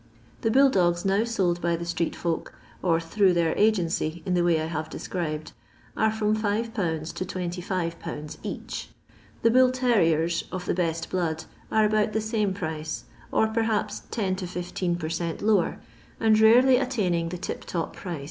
[0.41, 4.43] The bull dogs now sold by the street folk, or through their agency in the
[4.43, 5.51] way I have described,
[5.95, 7.13] are from 6/.
[7.13, 8.29] to 251.
[8.41, 8.89] each.
[9.43, 14.37] The bull terriers, of the best blood, are about the same price, or perhaps 10
[14.37, 15.79] to 15 per cent lower,
[16.19, 18.19] and rarely attaining the tip top price.